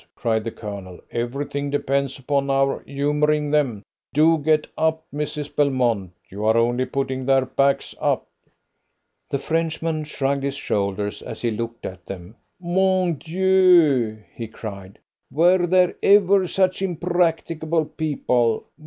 [0.15, 3.83] cried the Colonel; "everything depends upon our humouring them.
[4.15, 5.55] Do get up, Mrs.
[5.55, 6.11] Belmont!
[6.27, 8.25] You are only putting their backs up!"
[9.29, 12.33] The Frenchman shrugged his shoulders as he looked at them.
[12.59, 14.97] "Mon Dieu!" he cried,
[15.31, 18.63] "were there ever such impracticable people?